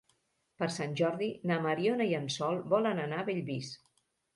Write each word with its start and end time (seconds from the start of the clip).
Per 0.61 0.69
Sant 0.75 0.95
Jordi 1.01 1.29
na 1.53 1.59
Mariona 1.67 2.11
i 2.15 2.19
en 2.23 2.29
Sol 2.41 2.61
volen 2.77 3.07
anar 3.09 3.25
a 3.25 3.33
Bellvís. 3.33 3.75